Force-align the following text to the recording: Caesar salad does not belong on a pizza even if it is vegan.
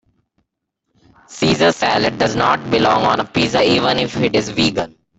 Caesar 1.27 1.71
salad 1.73 2.17
does 2.17 2.35
not 2.35 2.71
belong 2.71 3.03
on 3.03 3.19
a 3.19 3.23
pizza 3.23 3.61
even 3.61 3.99
if 3.99 4.17
it 4.17 4.35
is 4.35 4.49
vegan. 4.49 4.95